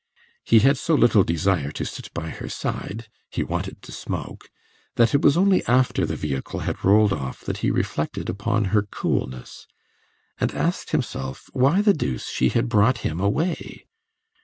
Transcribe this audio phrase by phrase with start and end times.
[0.43, 4.49] He had so little desire to sit by her side he wanted to smoke
[4.95, 8.81] that it was only after the vehicle had rolled off that he reflected upon her
[8.81, 9.67] coolness,
[10.39, 13.85] and asked himself why the deuce she had brought him away.